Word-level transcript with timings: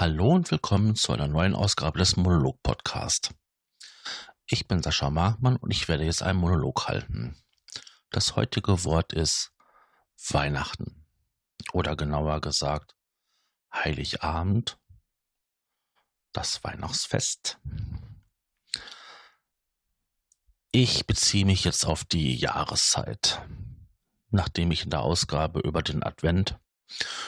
Hallo 0.00 0.30
und 0.30 0.50
willkommen 0.50 0.96
zu 0.96 1.12
einer 1.12 1.28
neuen 1.28 1.54
Ausgabe 1.54 1.98
des 1.98 2.16
Monolog-Podcast. 2.16 3.34
Ich 4.46 4.66
bin 4.66 4.82
Sascha 4.82 5.10
Markmann 5.10 5.56
und 5.56 5.70
ich 5.72 5.88
werde 5.88 6.04
jetzt 6.04 6.22
einen 6.22 6.38
Monolog 6.38 6.88
halten. 6.88 7.36
Das 8.08 8.34
heutige 8.34 8.84
Wort 8.84 9.12
ist 9.12 9.52
Weihnachten 10.30 11.04
oder 11.74 11.96
genauer 11.96 12.40
gesagt 12.40 12.96
Heiligabend, 13.74 14.78
das 16.32 16.64
Weihnachtsfest. 16.64 17.58
Ich 20.72 21.06
beziehe 21.06 21.44
mich 21.44 21.64
jetzt 21.64 21.84
auf 21.84 22.04
die 22.06 22.36
Jahreszeit. 22.36 23.42
Nachdem 24.30 24.70
ich 24.70 24.84
in 24.84 24.90
der 24.90 25.02
Ausgabe 25.02 25.60
über 25.60 25.82
den 25.82 26.02
Advent, 26.02 26.58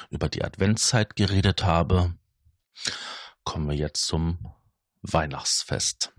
über 0.09 0.31
die 0.31 0.43
Adventszeit 0.43 1.17
geredet 1.17 1.65
habe, 1.65 2.17
kommen 3.45 3.69
wir 3.69 3.77
jetzt 3.77 4.07
zum 4.07 4.55
Weihnachtsfest. 5.03 6.13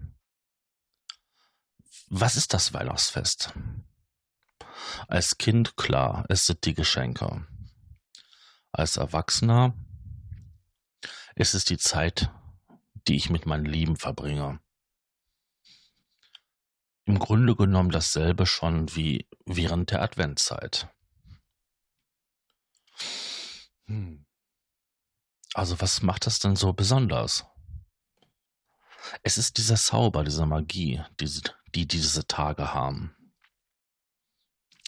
Was 2.07 2.35
ist 2.35 2.53
das 2.53 2.73
Weihnachtsfest? 2.73 3.53
Als 5.07 5.37
Kind 5.37 5.77
klar, 5.77 6.25
es 6.29 6.45
sind 6.45 6.65
die 6.65 6.73
Geschenke. 6.73 7.47
Als 8.71 8.97
Erwachsener 8.97 9.73
ist 11.35 11.53
es 11.53 11.65
die 11.65 11.77
Zeit, 11.77 12.31
die 13.07 13.15
ich 13.15 13.29
mit 13.29 13.45
meinen 13.45 13.65
Lieben 13.65 13.95
verbringe. 13.95 14.59
Im 17.05 17.19
Grunde 17.19 17.55
genommen 17.55 17.91
dasselbe 17.91 18.45
schon 18.45 18.95
wie 18.95 19.27
während 19.45 19.91
der 19.91 20.01
Adventszeit. 20.01 20.87
Hm. 23.87 24.25
Also 25.53 25.79
was 25.79 26.01
macht 26.01 26.25
das 26.25 26.39
denn 26.39 26.55
so 26.55 26.73
besonders? 26.73 27.45
Es 29.21 29.37
ist 29.37 29.57
dieser 29.57 29.75
Zauber, 29.75 30.23
diese 30.23 30.45
Magie, 30.45 31.03
die, 31.19 31.29
die 31.75 31.87
diese 31.87 32.25
Tage 32.25 32.73
haben. 32.73 33.15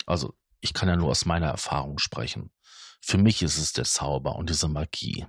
Also 0.05 0.33
ich 0.61 0.73
kann 0.73 0.89
ja 0.89 0.95
nur 0.95 1.09
aus 1.09 1.25
meiner 1.25 1.47
Erfahrung 1.47 1.99
sprechen. 1.99 2.51
Für 3.01 3.17
mich 3.17 3.43
ist 3.43 3.57
es 3.57 3.73
der 3.73 3.85
Zauber 3.85 4.35
und 4.35 4.49
diese 4.49 4.67
Magie. 4.67 5.25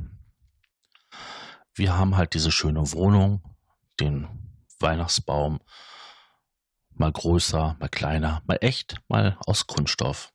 Wir 1.74 1.96
haben 1.96 2.16
halt 2.16 2.32
diese 2.32 2.50
schöne 2.50 2.92
Wohnung, 2.92 3.42
den 4.00 4.28
Weihnachtsbaum, 4.78 5.60
mal 6.90 7.12
größer, 7.12 7.76
mal 7.78 7.88
kleiner, 7.88 8.42
mal 8.46 8.58
echt, 8.62 8.96
mal 9.08 9.36
aus 9.40 9.66
Kunststoff 9.66 10.32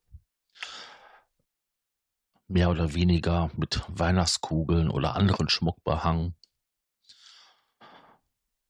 mehr 2.52 2.70
oder 2.70 2.94
weniger 2.94 3.50
mit 3.56 3.82
Weihnachtskugeln 3.88 4.90
oder 4.90 5.16
anderen 5.16 5.50
Schmuck 5.50 5.84
behangen. 5.84 6.36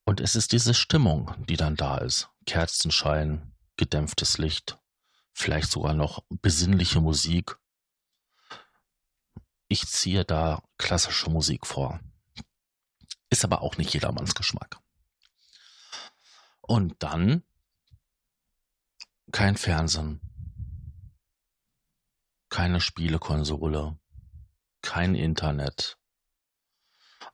Und 0.06 0.20
es 0.20 0.36
ist 0.36 0.52
diese 0.52 0.74
Stimmung, 0.74 1.34
die 1.48 1.58
dann 1.58 1.76
da 1.76 1.98
ist. 1.98 2.30
Kerzenschein, 2.46 3.56
gedämpftes 3.78 4.38
Licht, 4.38 4.78
vielleicht 5.34 5.72
sogar 5.72 5.94
noch 5.94 6.24
besinnliche 6.30 7.02
Musik. 7.02 7.58
Ich 9.68 9.88
ziehe 9.88 10.26
da 10.26 10.64
klassische 10.78 11.30
Musik 11.30 11.66
vor. 11.66 12.00
Ist 13.30 13.46
aber 13.46 13.62
auch 13.62 13.78
nicht 13.78 13.94
jedermanns 13.94 14.36
Geschmack. 14.36 14.80
Und 16.62 17.02
dann 17.02 17.44
kein 19.32 19.56
Fernsehen, 19.56 20.20
keine 22.52 22.82
Spielekonsole, 22.82 23.98
kein 24.82 25.16
Internet. 25.16 25.98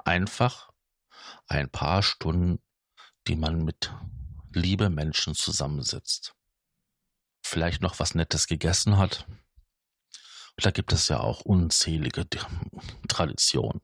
Einfach 0.06 0.70
ein 1.48 1.70
paar 1.70 2.04
Stunden, 2.04 2.64
die 3.28 3.36
man 3.36 3.66
mit 3.66 3.92
liebe 4.54 4.90
Menschen 4.90 5.34
zusammensitzt. 5.34 6.36
Vielleicht 7.44 7.82
noch 7.82 8.00
was 8.00 8.16
Nettes 8.16 8.48
gegessen 8.48 8.98
hat. 8.98 9.28
da 10.58 10.72
gibt 10.72 10.94
es 10.94 11.08
ja 11.08 11.20
auch 11.20 11.42
unzählige 11.42 12.28
Traditionen. 13.08 13.82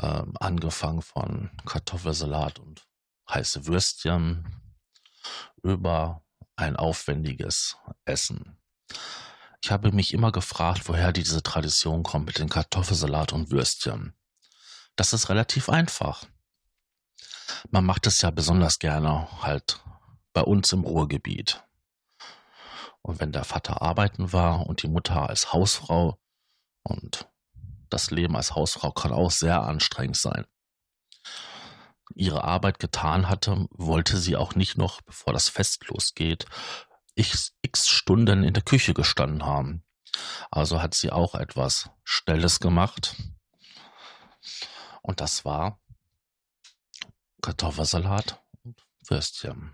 Ähm, 0.00 0.34
angefangen 0.38 1.02
von 1.02 1.50
Kartoffelsalat 1.66 2.58
und 2.60 2.86
heiße 3.28 3.66
Würstchen 3.66 4.62
über 5.62 6.24
ein 6.56 6.76
aufwendiges 6.76 7.76
Essen. 8.04 8.58
Ich 9.62 9.70
habe 9.70 9.92
mich 9.92 10.12
immer 10.12 10.32
gefragt, 10.32 10.88
woher 10.88 11.12
diese 11.12 11.40
Tradition 11.40 12.02
kommt 12.02 12.26
mit 12.26 12.38
den 12.38 12.48
Kartoffelsalat 12.48 13.32
und 13.32 13.52
Würstchen. 13.52 14.12
Das 14.96 15.12
ist 15.12 15.28
relativ 15.28 15.68
einfach. 15.68 16.24
Man 17.70 17.84
macht 17.84 18.08
es 18.08 18.20
ja 18.22 18.30
besonders 18.30 18.80
gerne 18.80 19.28
halt 19.40 19.80
bei 20.32 20.40
uns 20.40 20.72
im 20.72 20.82
Ruhrgebiet. 20.82 21.62
Und 23.02 23.20
wenn 23.20 23.30
der 23.30 23.44
Vater 23.44 23.82
arbeiten 23.82 24.32
war 24.32 24.66
und 24.66 24.82
die 24.82 24.88
Mutter 24.88 25.28
als 25.28 25.52
Hausfrau 25.52 26.18
und 26.82 27.28
das 27.88 28.10
Leben 28.10 28.36
als 28.36 28.56
Hausfrau 28.56 28.90
kann 28.90 29.12
auch 29.12 29.30
sehr 29.30 29.62
anstrengend 29.62 30.16
sein. 30.16 30.44
Ihre 32.14 32.42
Arbeit 32.42 32.80
getan 32.80 33.28
hatte, 33.28 33.66
wollte 33.70 34.16
sie 34.16 34.36
auch 34.36 34.56
nicht 34.56 34.76
noch, 34.76 35.02
bevor 35.02 35.32
das 35.32 35.48
Fest 35.48 35.86
losgeht, 35.88 36.46
x, 37.14 37.54
Stunden 37.74 38.44
in 38.44 38.54
der 38.54 38.62
Küche 38.62 38.94
gestanden 38.94 39.44
haben. 39.44 39.84
Also 40.50 40.82
hat 40.82 40.94
sie 40.94 41.10
auch 41.10 41.34
etwas 41.34 41.90
Schnelles 42.04 42.60
gemacht. 42.60 43.16
Und 45.02 45.20
das 45.20 45.44
war 45.44 45.80
Kartoffelsalat 47.40 48.42
und 48.62 48.86
Würstchen. 49.08 49.72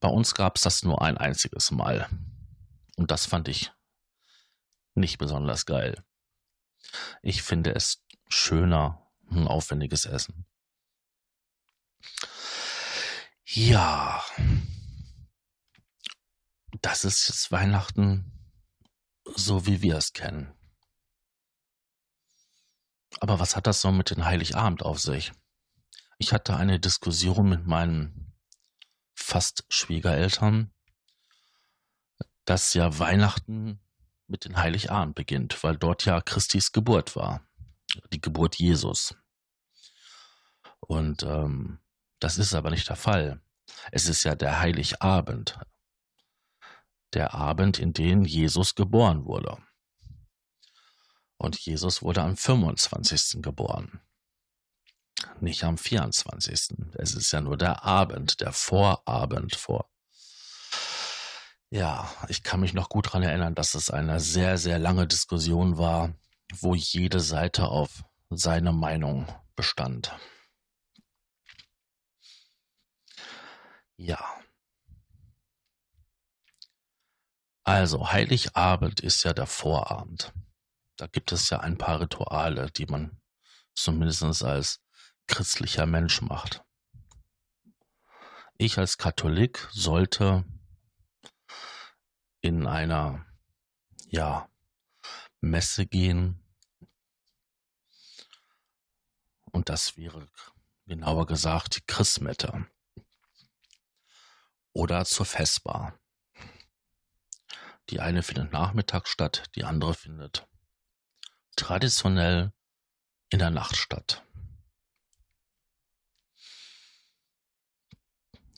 Bei 0.00 0.08
uns 0.08 0.34
gab 0.34 0.56
es 0.56 0.62
das 0.62 0.82
nur 0.82 1.00
ein 1.02 1.16
einziges 1.16 1.70
Mal. 1.70 2.08
Und 2.96 3.10
das 3.10 3.26
fand 3.26 3.48
ich 3.48 3.72
nicht 4.94 5.18
besonders 5.18 5.66
geil. 5.66 6.04
Ich 7.22 7.42
finde 7.42 7.74
es 7.74 8.04
schöner, 8.28 9.10
ein 9.30 9.48
aufwendiges 9.48 10.04
Essen. 10.04 10.46
Ja, 13.46 14.24
das 16.84 17.04
ist 17.04 17.28
jetzt 17.28 17.50
Weihnachten 17.50 18.30
so, 19.34 19.64
wie 19.64 19.80
wir 19.80 19.96
es 19.96 20.12
kennen. 20.12 20.52
Aber 23.20 23.40
was 23.40 23.56
hat 23.56 23.66
das 23.66 23.80
so 23.80 23.90
mit 23.90 24.10
dem 24.10 24.26
Heiligabend 24.26 24.82
auf 24.82 25.00
sich? 25.00 25.32
Ich 26.18 26.34
hatte 26.34 26.56
eine 26.56 26.78
Diskussion 26.78 27.48
mit 27.48 27.66
meinen 27.66 28.34
fast 29.14 29.64
Schwiegereltern, 29.70 30.74
dass 32.44 32.74
ja 32.74 32.98
Weihnachten 32.98 33.80
mit 34.26 34.44
dem 34.44 34.58
Heiligabend 34.58 35.14
beginnt, 35.14 35.64
weil 35.64 35.78
dort 35.78 36.04
ja 36.04 36.20
Christis 36.20 36.72
Geburt 36.72 37.16
war, 37.16 37.40
die 38.12 38.20
Geburt 38.20 38.56
Jesus. 38.56 39.16
Und 40.80 41.22
ähm, 41.22 41.78
das 42.18 42.36
ist 42.36 42.52
aber 42.52 42.68
nicht 42.68 42.90
der 42.90 42.96
Fall. 42.96 43.40
Es 43.90 44.06
ist 44.06 44.24
ja 44.24 44.34
der 44.34 44.60
Heiligabend, 44.60 45.58
der 47.14 47.34
Abend, 47.34 47.78
in 47.78 47.92
dem 47.92 48.24
Jesus 48.24 48.74
geboren 48.74 49.24
wurde. 49.24 49.58
Und 51.36 51.58
Jesus 51.58 52.02
wurde 52.02 52.22
am 52.22 52.36
25. 52.36 53.42
geboren, 53.42 54.00
nicht 55.40 55.64
am 55.64 55.76
24. 55.76 56.76
Es 56.94 57.14
ist 57.14 57.32
ja 57.32 57.40
nur 57.40 57.56
der 57.56 57.84
Abend, 57.84 58.40
der 58.40 58.52
Vorabend 58.52 59.54
vor. 59.54 59.90
Ja, 61.70 62.08
ich 62.28 62.42
kann 62.42 62.60
mich 62.60 62.72
noch 62.72 62.88
gut 62.88 63.06
daran 63.06 63.24
erinnern, 63.24 63.54
dass 63.54 63.74
es 63.74 63.90
eine 63.90 64.20
sehr, 64.20 64.58
sehr 64.58 64.78
lange 64.78 65.08
Diskussion 65.08 65.76
war, 65.76 66.14
wo 66.60 66.74
jede 66.74 67.20
Seite 67.20 67.66
auf 67.66 68.04
seine 68.30 68.72
Meinung 68.72 69.26
bestand. 69.56 70.14
Ja. 73.96 74.43
Also, 77.64 78.12
Heiligabend 78.12 79.00
ist 79.00 79.24
ja 79.24 79.32
der 79.32 79.46
Vorabend. 79.46 80.34
Da 80.96 81.06
gibt 81.06 81.32
es 81.32 81.48
ja 81.48 81.60
ein 81.60 81.78
paar 81.78 82.00
Rituale, 82.00 82.70
die 82.70 82.86
man 82.86 83.20
zumindest 83.74 84.44
als 84.44 84.80
christlicher 85.26 85.86
Mensch 85.86 86.20
macht. 86.20 86.62
Ich 88.58 88.78
als 88.78 88.98
Katholik 88.98 89.66
sollte 89.72 90.44
in 92.42 92.66
einer, 92.66 93.24
ja, 94.08 94.48
Messe 95.40 95.86
gehen. 95.86 96.40
Und 99.50 99.70
das 99.70 99.96
wäre 99.96 100.28
genauer 100.86 101.26
gesagt 101.26 101.76
die 101.76 101.86
Christmette 101.86 102.66
oder 104.72 105.04
zur 105.04 105.24
Festbar. 105.24 105.98
Die 107.90 108.00
eine 108.00 108.22
findet 108.22 108.52
nachmittags 108.52 109.10
statt, 109.10 109.44
die 109.54 109.64
andere 109.64 109.94
findet 109.94 110.46
traditionell 111.56 112.52
in 113.28 113.38
der 113.38 113.50
Nacht 113.50 113.76
statt. 113.76 114.24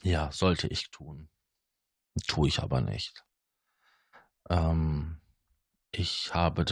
Ja, 0.02 0.30
sollte 0.32 0.68
ich 0.68 0.90
tun. 0.90 1.28
Tue 2.26 2.48
ich 2.48 2.60
aber 2.60 2.80
nicht. 2.80 3.24
Ähm, 4.48 5.20
ich 5.90 6.32
habe, 6.32 6.64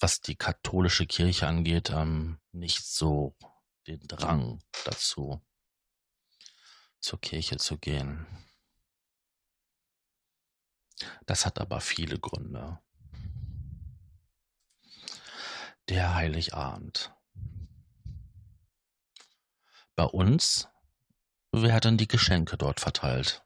was 0.00 0.20
die 0.20 0.36
katholische 0.36 1.06
Kirche 1.06 1.46
angeht, 1.46 1.90
ähm, 1.90 2.40
nicht 2.52 2.84
so 2.84 3.36
den 3.86 4.00
Drang 4.00 4.62
dazu, 4.84 5.44
zur 7.00 7.20
Kirche 7.20 7.56
zu 7.56 7.78
gehen. 7.78 8.26
Das 11.26 11.46
hat 11.46 11.60
aber 11.60 11.80
viele 11.80 12.18
Gründe. 12.18 12.78
Der 15.88 16.14
Heiligabend. 16.14 17.12
Bei 19.96 20.04
uns 20.04 20.68
werden 21.50 21.96
die 21.96 22.08
Geschenke 22.08 22.56
dort 22.56 22.80
verteilt. 22.80 23.44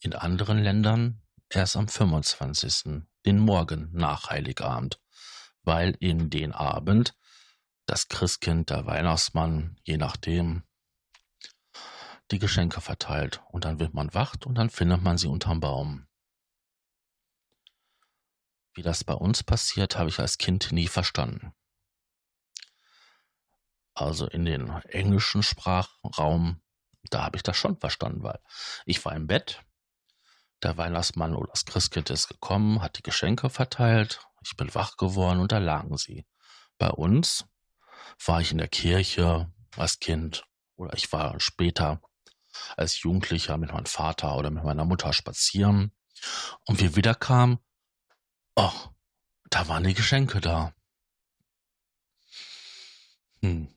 In 0.00 0.14
anderen 0.14 0.58
Ländern 0.58 1.22
erst 1.48 1.76
am 1.76 1.86
25., 1.86 3.02
den 3.24 3.38
Morgen 3.38 3.90
nach 3.92 4.30
Heiligabend, 4.30 5.00
weil 5.62 5.96
in 6.00 6.28
den 6.30 6.52
Abend 6.52 7.14
das 7.86 8.08
Christkind, 8.08 8.70
der 8.70 8.86
Weihnachtsmann, 8.86 9.76
je 9.84 9.96
nachdem, 9.96 10.64
die 12.30 12.38
Geschenke 12.38 12.80
verteilt. 12.80 13.42
Und 13.50 13.64
dann 13.64 13.78
wird 13.78 13.94
man 13.94 14.12
wacht 14.14 14.46
und 14.46 14.56
dann 14.56 14.70
findet 14.70 15.02
man 15.02 15.18
sie 15.18 15.28
unterm 15.28 15.60
Baum. 15.60 16.06
Wie 18.74 18.82
das 18.82 19.04
bei 19.04 19.14
uns 19.14 19.42
passiert, 19.42 19.98
habe 19.98 20.08
ich 20.08 20.18
als 20.18 20.38
Kind 20.38 20.72
nie 20.72 20.88
verstanden. 20.88 21.52
Also 23.94 24.26
in 24.26 24.44
den 24.44 24.68
englischen 24.88 25.42
Sprachraum, 25.42 26.62
da 27.10 27.24
habe 27.24 27.36
ich 27.36 27.42
das 27.42 27.56
schon 27.56 27.76
verstanden, 27.76 28.22
weil 28.22 28.40
ich 28.86 29.04
war 29.04 29.14
im 29.14 29.26
Bett, 29.26 29.62
der 30.62 30.76
Weihnachtsmann 30.76 31.34
oder 31.34 31.50
das 31.50 31.64
Christkind 31.64 32.08
ist 32.10 32.28
gekommen, 32.28 32.80
hat 32.80 32.96
die 32.96 33.02
Geschenke 33.02 33.50
verteilt, 33.50 34.20
ich 34.44 34.56
bin 34.56 34.74
wach 34.74 34.96
geworden 34.96 35.40
und 35.40 35.52
da 35.52 35.58
lagen 35.58 35.96
sie. 35.98 36.26
Bei 36.78 36.88
uns 36.90 37.44
war 38.24 38.40
ich 38.40 38.52
in 38.52 38.58
der 38.58 38.68
Kirche 38.68 39.52
als 39.76 39.98
Kind 39.98 40.44
oder 40.76 40.94
ich 40.94 41.12
war 41.12 41.38
später 41.40 42.00
als 42.76 43.02
Jugendlicher 43.02 43.56
mit 43.56 43.72
meinem 43.72 43.86
Vater 43.86 44.36
oder 44.36 44.50
mit 44.50 44.64
meiner 44.64 44.84
Mutter 44.84 45.12
spazieren 45.12 45.92
und 46.66 46.80
wir 46.80 46.96
wiederkamen, 46.96 47.58
oh, 48.56 48.72
da 49.50 49.68
waren 49.68 49.84
die 49.84 49.94
Geschenke 49.94 50.40
da. 50.40 50.74
Hm. 53.40 53.74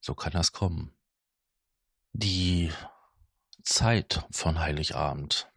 So 0.00 0.14
kann 0.14 0.32
das 0.32 0.52
kommen. 0.52 0.96
Die 2.12 2.72
Zeit 3.64 4.24
von 4.30 4.58
Heiligabend. 4.60 5.50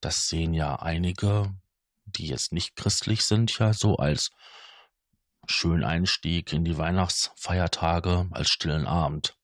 Das 0.00 0.28
sehen 0.28 0.54
ja 0.54 0.76
einige, 0.76 1.54
die 2.04 2.26
jetzt 2.26 2.52
nicht 2.52 2.76
christlich 2.76 3.24
sind, 3.24 3.56
ja 3.58 3.72
so 3.72 3.96
als 3.96 4.30
schönen 5.46 5.84
Einstieg 5.84 6.52
in 6.52 6.64
die 6.64 6.76
Weihnachtsfeiertage, 6.76 8.28
als 8.30 8.50
stillen 8.50 8.86
Abend. 8.86 9.36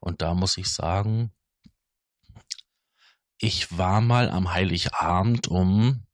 Und 0.00 0.22
da 0.22 0.34
muss 0.34 0.56
ich 0.56 0.72
sagen, 0.72 1.32
ich 3.38 3.76
war 3.76 4.00
mal 4.00 4.30
am 4.30 4.52
Heiligabend 4.52 5.48
um 5.48 6.06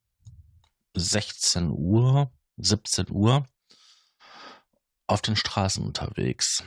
16 0.95 1.71
Uhr, 1.71 2.33
17 2.57 3.11
Uhr 3.11 3.49
auf 5.07 5.23
den 5.23 5.37
Straßen 5.37 5.85
unterwegs. 5.85 6.65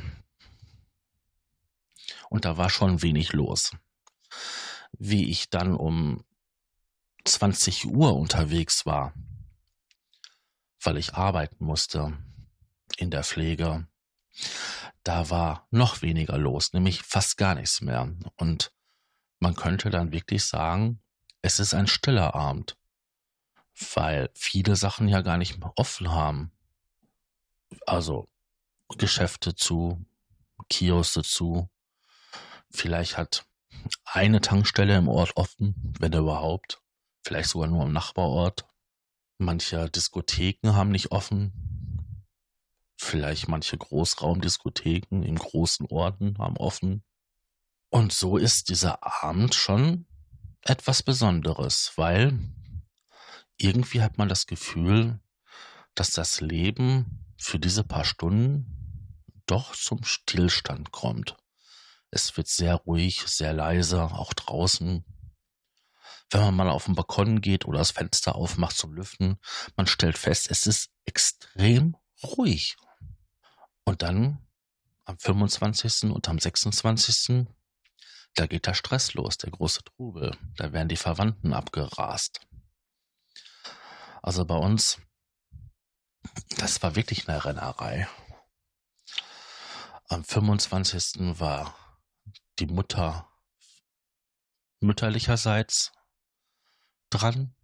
Und 2.29 2.45
da 2.45 2.57
war 2.57 2.69
schon 2.69 3.01
wenig 3.01 3.33
los. 3.33 3.71
Wie 4.93 5.29
ich 5.29 5.49
dann 5.49 5.75
um 5.75 6.23
20 7.25 7.85
Uhr 7.85 8.15
unterwegs 8.15 8.85
war, 8.85 9.13
weil 10.81 10.97
ich 10.97 11.13
arbeiten 11.13 11.63
musste 11.63 12.17
in 12.97 13.09
der 13.09 13.23
Pflege, 13.23 13.87
da 15.03 15.29
war 15.29 15.67
noch 15.71 16.01
weniger 16.01 16.37
los, 16.37 16.73
nämlich 16.73 17.01
fast 17.01 17.37
gar 17.37 17.55
nichts 17.55 17.81
mehr. 17.81 18.13
Und 18.35 18.73
man 19.43 19.55
könnte 19.55 19.89
dann 19.89 20.13
wirklich 20.13 20.45
sagen, 20.45 21.01
es 21.41 21.59
ist 21.59 21.73
ein 21.73 21.87
stiller 21.87 22.33
Abend, 22.33 22.77
weil 23.93 24.29
viele 24.33 24.77
Sachen 24.77 25.09
ja 25.09 25.19
gar 25.19 25.37
nicht 25.37 25.59
mehr 25.59 25.73
offen 25.75 26.11
haben. 26.11 26.53
Also 27.85 28.29
Geschäfte 28.97 29.53
zu, 29.53 30.05
Kioske 30.69 31.23
zu. 31.23 31.69
Vielleicht 32.69 33.17
hat 33.17 33.45
eine 34.05 34.39
Tankstelle 34.39 34.95
im 34.95 35.09
Ort 35.09 35.35
offen, 35.35 35.93
wenn 35.99 36.13
überhaupt. 36.13 36.81
Vielleicht 37.21 37.49
sogar 37.49 37.67
nur 37.67 37.83
im 37.83 37.91
Nachbarort. 37.91 38.65
Manche 39.39 39.89
Diskotheken 39.89 40.73
haben 40.73 40.89
nicht 40.89 41.11
offen. 41.11 42.25
Vielleicht 42.95 43.49
manche 43.49 43.77
Großraumdiskotheken 43.77 45.21
in 45.21 45.35
großen 45.35 45.85
Orten 45.87 46.37
haben 46.37 46.55
offen. 46.55 47.03
Und 47.93 48.11
so 48.11 48.37
ist 48.37 48.69
dieser 48.69 49.03
Abend 49.23 49.53
schon 49.53 50.07
etwas 50.61 51.03
Besonderes, 51.03 51.91
weil 51.95 52.39
irgendwie 53.57 54.01
hat 54.01 54.17
man 54.17 54.27
das 54.27 54.47
Gefühl, 54.47 55.19
dass 55.93 56.09
das 56.09 56.41
Leben 56.41 57.23
für 57.37 57.59
diese 57.59 57.83
paar 57.83 58.03
Stunden 58.03 59.21
doch 59.45 59.75
zum 59.75 60.03
Stillstand 60.03 60.91
kommt. 60.91 61.37
Es 62.09 62.35
wird 62.35 62.47
sehr 62.47 62.73
ruhig, 62.77 63.27
sehr 63.27 63.53
leise, 63.53 64.01
auch 64.01 64.33
draußen 64.33 65.05
wenn 66.31 66.41
man 66.41 66.55
mal 66.55 66.69
auf 66.69 66.85
den 66.85 66.95
Balkon 66.95 67.41
geht 67.41 67.65
oder 67.65 67.77
das 67.77 67.91
Fenster 67.91 68.33
aufmacht 68.33 68.75
zum 68.75 68.93
Lüften, 68.93 69.37
man 69.75 69.85
stellt 69.85 70.17
fest, 70.17 70.49
es 70.49 70.65
ist 70.65 70.89
extrem 71.05 71.95
ruhig. 72.23 72.75
Und 73.83 74.01
dann 74.01 74.39
am 75.05 75.19
25. 75.19 76.09
und 76.11 76.27
am 76.27 76.39
26. 76.39 77.45
Da 78.35 78.47
geht 78.47 78.65
der 78.65 78.73
Stress 78.73 79.13
los, 79.13 79.37
der 79.37 79.51
große 79.51 79.83
Trubel. 79.83 80.35
Da 80.55 80.73
werden 80.73 80.89
die 80.89 80.97
Verwandten 80.97 81.53
abgerast. 81.53 82.41
Also 84.21 84.45
bei 84.45 84.55
uns, 84.55 84.99
das 86.57 86.81
war 86.81 86.95
wirklich 86.95 87.27
eine 87.27 87.43
Rennerei. 87.43 88.07
Am 90.07 90.23
25. 90.23 91.39
war 91.39 91.75
die 92.59 92.67
Mutter 92.67 93.29
mütterlicherseits 94.79 95.91
dran. 97.09 97.55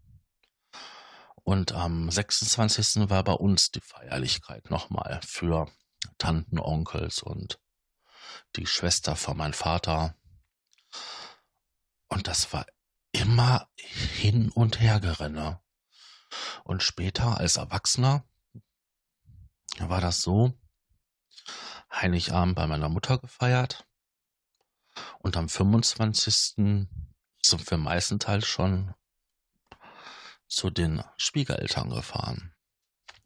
Und 1.43 1.71
am 1.71 2.11
26. 2.11 3.09
war 3.09 3.23
bei 3.23 3.33
uns 3.33 3.71
die 3.71 3.81
Feierlichkeit 3.81 4.69
nochmal 4.69 5.19
für 5.25 5.71
Tanten, 6.17 6.59
Onkels 6.59 7.23
und 7.23 7.59
die 8.55 8.67
Schwester 8.67 9.15
von 9.15 9.37
meinem 9.37 9.53
Vater. 9.53 10.15
Und 12.07 12.27
das 12.27 12.51
war 12.53 12.65
immer 13.11 13.69
hin 13.75 14.49
und 14.49 14.79
her 14.79 14.99
gerenne. 14.99 15.61
Und 16.63 16.83
später 16.83 17.37
als 17.39 17.57
Erwachsener 17.57 18.23
war 19.79 20.01
das 20.01 20.21
so, 20.21 20.53
Heiligabend 21.91 22.55
bei 22.55 22.67
meiner 22.67 22.89
Mutter 22.89 23.17
gefeiert 23.17 23.87
und 25.19 25.37
am 25.37 25.49
25. 25.49 26.35
sind 27.41 27.71
wir 27.71 27.77
meistenteils 27.77 28.45
schon 28.45 28.93
zu 30.47 30.69
den 30.69 31.03
Schwiegereltern 31.17 31.89
gefahren 31.89 32.55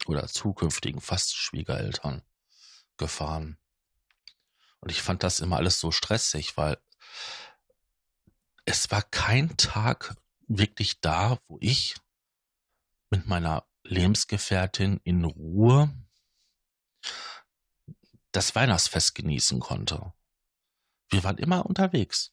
oder 0.05 0.27
zukünftigen 0.27 1.01
fast 1.01 1.35
Schwiegereltern 1.35 2.23
gefahren. 2.97 3.57
Und 4.79 4.91
ich 4.91 5.01
fand 5.01 5.23
das 5.23 5.39
immer 5.39 5.57
alles 5.57 5.79
so 5.79 5.91
stressig, 5.91 6.57
weil 6.57 6.77
es 8.65 8.91
war 8.91 9.01
kein 9.01 9.55
Tag 9.57 10.15
wirklich 10.47 10.99
da, 11.01 11.39
wo 11.47 11.57
ich 11.59 11.95
mit 13.09 13.27
meiner 13.27 13.65
Lebensgefährtin 13.83 14.99
in 15.03 15.25
Ruhe 15.25 15.93
das 18.31 18.55
Weihnachtsfest 18.55 19.15
genießen 19.15 19.59
konnte. 19.59 20.13
Wir 21.09 21.23
waren 21.23 21.37
immer 21.37 21.65
unterwegs. 21.65 22.31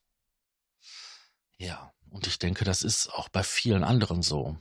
Ja, 1.59 1.93
und 2.09 2.27
ich 2.27 2.39
denke, 2.39 2.65
das 2.65 2.83
ist 2.83 3.13
auch 3.13 3.29
bei 3.29 3.43
vielen 3.43 3.85
anderen 3.85 4.23
so 4.23 4.57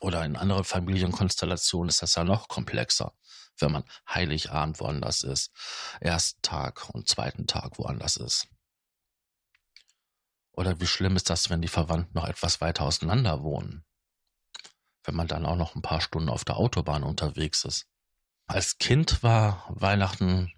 oder 0.00 0.24
in 0.24 0.36
anderen 0.36 0.64
Familienkonstellationen 0.64 1.88
ist 1.88 2.02
das 2.02 2.14
ja 2.16 2.24
noch 2.24 2.48
komplexer, 2.48 3.14
wenn 3.58 3.70
man 3.70 3.84
Heiligabend 4.08 4.80
woanders 4.80 5.22
ist, 5.22 5.52
ersten 6.00 6.42
Tag 6.42 6.88
und 6.90 7.08
zweiten 7.08 7.46
Tag 7.46 7.78
woanders 7.78 8.16
ist. 8.16 8.48
Oder 10.52 10.80
wie 10.80 10.86
schlimm 10.86 11.16
ist 11.16 11.30
das, 11.30 11.50
wenn 11.50 11.62
die 11.62 11.68
Verwandten 11.68 12.14
noch 12.14 12.28
etwas 12.28 12.60
weiter 12.60 12.84
auseinander 12.84 13.42
wohnen? 13.42 13.84
wenn 15.04 15.14
man 15.14 15.28
dann 15.28 15.46
auch 15.46 15.56
noch 15.56 15.74
ein 15.74 15.82
paar 15.82 16.00
Stunden 16.00 16.28
auf 16.28 16.44
der 16.44 16.56
Autobahn 16.56 17.02
unterwegs 17.02 17.64
ist. 17.64 17.86
Als 18.46 18.78
Kind 18.78 19.22
war 19.22 19.64
Weihnachten 19.68 20.52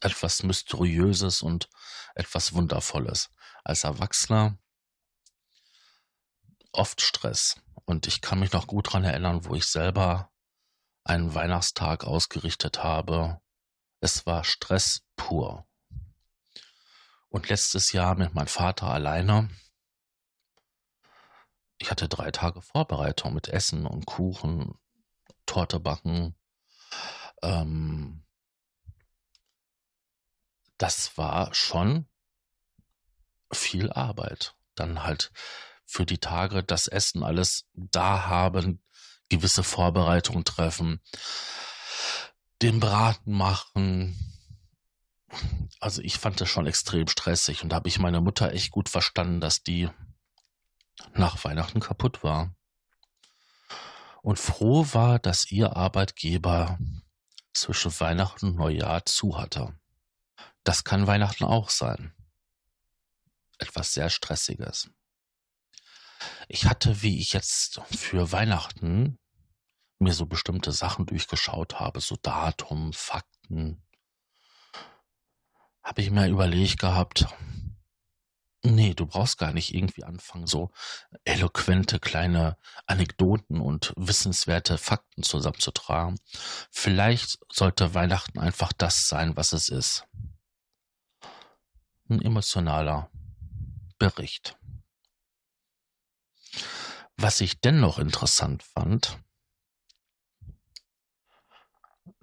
etwas 0.00 0.42
Mysteriöses 0.42 1.42
und 1.42 1.68
etwas 2.14 2.52
Wundervolles. 2.52 3.30
Als 3.64 3.84
Erwachsener 3.84 4.58
oft 6.72 7.00
Stress. 7.00 7.60
Und 7.86 8.06
ich 8.06 8.20
kann 8.20 8.40
mich 8.40 8.52
noch 8.52 8.66
gut 8.66 8.88
daran 8.88 9.04
erinnern, 9.04 9.44
wo 9.44 9.54
ich 9.54 9.66
selber 9.66 10.30
einen 11.04 11.34
Weihnachtstag 11.34 12.04
ausgerichtet 12.04 12.82
habe. 12.82 13.40
Es 14.00 14.26
war 14.26 14.44
Stress 14.44 15.02
pur. 15.16 15.66
Und 17.34 17.48
letztes 17.48 17.90
Jahr 17.90 18.14
mit 18.14 18.32
meinem 18.32 18.46
Vater 18.46 18.86
alleine. 18.86 19.50
Ich 21.78 21.90
hatte 21.90 22.08
drei 22.08 22.30
Tage 22.30 22.62
Vorbereitung 22.62 23.34
mit 23.34 23.48
Essen 23.48 23.86
und 23.86 24.06
Kuchen, 24.06 24.78
Torte 25.44 25.80
backen. 25.80 26.36
Ähm, 27.42 28.24
das 30.78 31.18
war 31.18 31.52
schon 31.54 32.06
viel 33.50 33.90
Arbeit. 33.90 34.54
Dann 34.76 35.02
halt 35.02 35.32
für 35.84 36.06
die 36.06 36.18
Tage 36.18 36.62
das 36.62 36.86
Essen 36.86 37.24
alles 37.24 37.66
da 37.72 38.26
haben, 38.26 38.80
gewisse 39.28 39.64
Vorbereitungen 39.64 40.44
treffen, 40.44 41.00
den 42.62 42.78
Braten 42.78 43.32
machen. 43.32 44.33
Also 45.80 46.02
ich 46.02 46.18
fand 46.18 46.40
das 46.40 46.48
schon 46.48 46.66
extrem 46.66 47.08
stressig 47.08 47.62
und 47.62 47.70
da 47.70 47.76
habe 47.76 47.88
ich 47.88 47.98
meine 47.98 48.20
Mutter 48.20 48.52
echt 48.52 48.70
gut 48.70 48.88
verstanden, 48.88 49.40
dass 49.40 49.62
die 49.62 49.88
nach 51.12 51.44
Weihnachten 51.44 51.80
kaputt 51.80 52.22
war. 52.22 52.54
Und 54.22 54.38
froh 54.38 54.86
war, 54.92 55.18
dass 55.18 55.50
ihr 55.50 55.76
Arbeitgeber 55.76 56.78
zwischen 57.52 57.92
Weihnachten 58.00 58.46
und 58.46 58.56
Neujahr 58.56 59.04
zu 59.04 59.38
hatte. 59.38 59.78
Das 60.64 60.84
kann 60.84 61.06
Weihnachten 61.06 61.44
auch 61.44 61.68
sein. 61.68 62.14
Etwas 63.58 63.92
sehr 63.92 64.08
Stressiges. 64.08 64.90
Ich 66.48 66.64
hatte, 66.64 67.02
wie 67.02 67.18
ich 67.18 67.32
jetzt 67.34 67.80
für 67.90 68.32
Weihnachten 68.32 69.18
mir 69.98 70.14
so 70.14 70.26
bestimmte 70.26 70.72
Sachen 70.72 71.06
durchgeschaut 71.06 71.78
habe, 71.78 72.00
so 72.00 72.16
Datum, 72.16 72.92
Fakten, 72.92 73.83
habe 75.84 76.00
ich 76.00 76.10
mir 76.10 76.28
überlegt 76.28 76.78
gehabt, 76.78 77.26
nee, 78.64 78.94
du 78.94 79.06
brauchst 79.06 79.38
gar 79.38 79.52
nicht 79.52 79.74
irgendwie 79.74 80.04
anfangen, 80.04 80.46
so 80.46 80.72
eloquente 81.24 82.00
kleine 82.00 82.56
Anekdoten 82.86 83.60
und 83.60 83.92
wissenswerte 83.96 84.78
Fakten 84.78 85.22
zusammenzutragen. 85.22 86.18
Vielleicht 86.70 87.38
sollte 87.52 87.94
Weihnachten 87.94 88.38
einfach 88.38 88.72
das 88.72 89.06
sein, 89.06 89.36
was 89.36 89.52
es 89.52 89.68
ist. 89.68 90.06
Ein 92.08 92.22
emotionaler 92.22 93.10
Bericht. 93.98 94.56
Was 97.16 97.40
ich 97.40 97.60
dennoch 97.60 97.98
interessant 97.98 98.62
fand, 98.62 99.18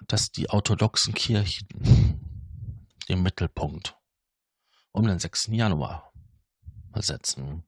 dass 0.07 0.31
die 0.31 0.49
orthodoxen 0.49 1.13
Kirchen 1.13 2.20
den 3.09 3.21
Mittelpunkt 3.23 3.97
um 4.91 5.07
den 5.07 5.19
6. 5.19 5.47
Januar 5.51 6.11
setzen. 6.95 7.63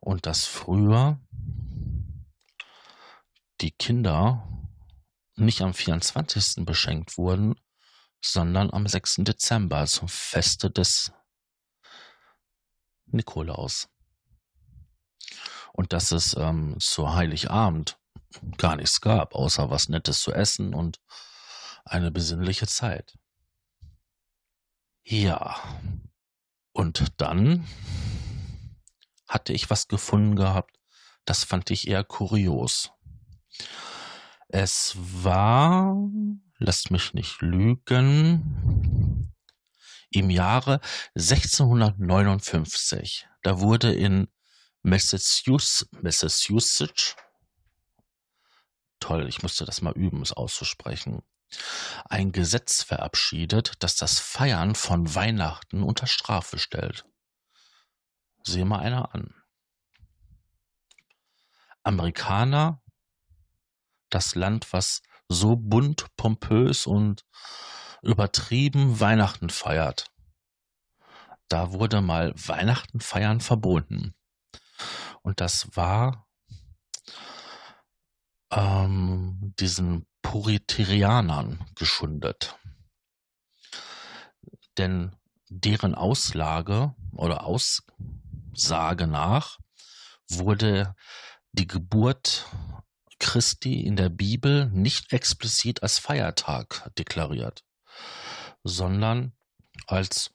Und 0.00 0.26
dass 0.26 0.46
früher 0.46 1.20
die 3.60 3.72
Kinder 3.72 4.46
nicht 5.34 5.62
am 5.62 5.74
24. 5.74 6.64
beschenkt 6.64 7.18
wurden, 7.18 7.56
sondern 8.22 8.70
am 8.70 8.86
6. 8.86 9.16
Dezember 9.18 9.86
zum 9.86 10.08
Feste 10.08 10.70
des 10.70 11.12
Nikolaus 13.06 13.88
und 15.76 15.92
dass 15.92 16.10
es 16.10 16.34
ähm, 16.36 16.76
zu 16.80 17.14
Heiligabend 17.14 17.98
gar 18.56 18.76
nichts 18.76 19.00
gab, 19.00 19.34
außer 19.34 19.70
was 19.70 19.88
Nettes 19.88 20.20
zu 20.20 20.32
essen 20.32 20.74
und 20.74 21.00
eine 21.84 22.10
besinnliche 22.10 22.66
Zeit. 22.66 23.16
Ja, 25.08 25.62
und 26.72 27.12
dann 27.18 27.64
hatte 29.28 29.52
ich 29.52 29.70
was 29.70 29.86
gefunden 29.86 30.34
gehabt, 30.34 30.80
das 31.24 31.44
fand 31.44 31.70
ich 31.70 31.86
eher 31.86 32.02
kurios. 32.02 32.90
Es 34.48 34.96
war, 34.96 35.96
lasst 36.58 36.90
mich 36.90 37.14
nicht 37.14 37.40
lügen, 37.40 39.32
im 40.10 40.28
Jahre 40.28 40.80
1659. 41.14 43.28
Da 43.42 43.60
wurde 43.60 43.94
in 43.94 44.26
Massachusetts, 44.82 45.88
Massachusetts, 46.02 47.14
toll, 48.98 49.28
ich 49.28 49.44
musste 49.44 49.64
das 49.64 49.82
mal 49.82 49.94
üben, 49.94 50.22
es 50.22 50.32
auszusprechen, 50.32 51.22
ein 52.04 52.32
Gesetz 52.32 52.82
verabschiedet, 52.82 53.74
das 53.80 53.96
das 53.96 54.18
Feiern 54.18 54.74
von 54.74 55.14
Weihnachten 55.14 55.82
unter 55.82 56.06
Strafe 56.06 56.58
stellt. 56.58 57.06
Sehe 58.42 58.64
mal 58.64 58.80
einer 58.80 59.14
an. 59.14 59.34
Amerikaner, 61.82 62.82
das 64.10 64.34
Land, 64.34 64.72
was 64.72 65.02
so 65.28 65.56
bunt, 65.56 66.06
pompös 66.16 66.86
und 66.86 67.24
übertrieben 68.02 69.00
Weihnachten 69.00 69.50
feiert. 69.50 70.10
Da 71.48 71.72
wurde 71.72 72.00
mal 72.00 72.32
Weihnachten 72.36 73.00
feiern 73.00 73.40
verboten. 73.40 74.14
Und 75.22 75.40
das 75.40 75.76
war 75.76 76.26
ähm, 78.50 79.54
diesen 79.58 80.06
Puritarianern 80.26 81.64
geschundet. 81.76 82.58
Denn 84.76 85.14
deren 85.48 85.94
Auslage 85.94 86.96
oder 87.12 87.44
Aussage 87.44 89.06
nach 89.06 89.58
wurde 90.28 90.96
die 91.52 91.68
Geburt 91.68 92.44
Christi 93.20 93.86
in 93.86 93.94
der 93.94 94.08
Bibel 94.08 94.66
nicht 94.70 95.12
explizit 95.12 95.84
als 95.84 96.00
Feiertag 96.00 96.90
deklariert, 96.98 97.64
sondern 98.64 99.32
als 99.86 100.34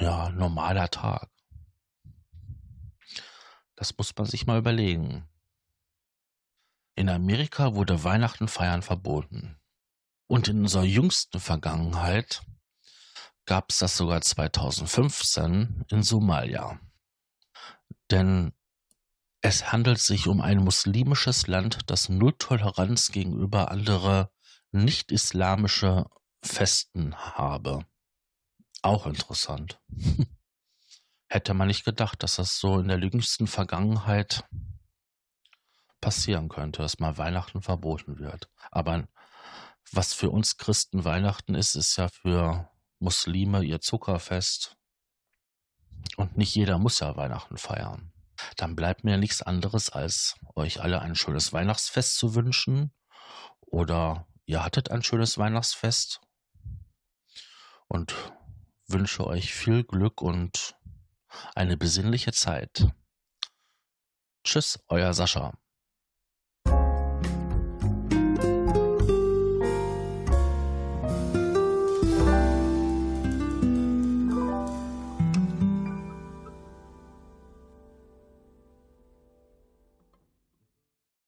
ja, 0.00 0.30
normaler 0.30 0.90
Tag. 0.90 1.30
Das 3.76 3.96
muss 3.96 4.12
man 4.16 4.26
sich 4.26 4.46
mal 4.46 4.58
überlegen. 4.58 5.28
In 7.00 7.08
Amerika 7.08 7.74
wurde 7.74 8.04
Weihnachten 8.04 8.46
feiern 8.46 8.82
verboten. 8.82 9.56
Und 10.26 10.48
in 10.48 10.60
unserer 10.60 10.84
jüngsten 10.84 11.40
Vergangenheit 11.40 12.42
gab 13.46 13.70
es 13.70 13.78
das 13.78 13.96
sogar 13.96 14.20
2015 14.20 15.86
in 15.88 16.02
Somalia. 16.02 16.78
Denn 18.10 18.52
es 19.40 19.72
handelt 19.72 19.98
sich 19.98 20.28
um 20.28 20.42
ein 20.42 20.58
muslimisches 20.58 21.46
Land, 21.46 21.78
das 21.86 22.10
null 22.10 22.34
Toleranz 22.34 23.12
gegenüber 23.12 23.70
andere 23.70 24.30
nicht-islamische 24.70 26.04
Festen 26.42 27.16
habe. 27.16 27.86
Auch 28.82 29.06
interessant. 29.06 29.80
Hätte 31.30 31.54
man 31.54 31.68
nicht 31.68 31.86
gedacht, 31.86 32.22
dass 32.22 32.36
das 32.36 32.58
so 32.58 32.78
in 32.78 32.88
der 32.88 32.98
jüngsten 32.98 33.46
Vergangenheit 33.46 34.44
passieren 36.00 36.48
könnte, 36.48 36.82
dass 36.82 36.98
mal 36.98 37.18
Weihnachten 37.18 37.62
verboten 37.62 38.18
wird. 38.18 38.48
Aber 38.70 39.08
was 39.92 40.12
für 40.12 40.30
uns 40.30 40.56
Christen 40.56 41.04
Weihnachten 41.04 41.54
ist, 41.54 41.74
ist 41.74 41.96
ja 41.96 42.08
für 42.08 42.70
Muslime 42.98 43.62
ihr 43.64 43.80
Zuckerfest. 43.80 44.76
Und 46.16 46.36
nicht 46.36 46.54
jeder 46.54 46.78
muss 46.78 47.00
ja 47.00 47.16
Weihnachten 47.16 47.56
feiern. 47.56 48.12
Dann 48.56 48.76
bleibt 48.76 49.04
mir 49.04 49.16
nichts 49.16 49.42
anderes, 49.42 49.90
als 49.90 50.36
euch 50.54 50.80
alle 50.80 51.00
ein 51.00 51.14
schönes 51.14 51.52
Weihnachtsfest 51.52 52.16
zu 52.16 52.34
wünschen. 52.34 52.92
Oder 53.60 54.26
ihr 54.46 54.64
hattet 54.64 54.90
ein 54.90 55.02
schönes 55.02 55.38
Weihnachtsfest. 55.38 56.20
Und 57.88 58.14
wünsche 58.86 59.26
euch 59.26 59.52
viel 59.54 59.84
Glück 59.84 60.22
und 60.22 60.76
eine 61.54 61.76
besinnliche 61.76 62.32
Zeit. 62.32 62.86
Tschüss, 64.44 64.82
euer 64.88 65.12
Sascha. 65.12 65.59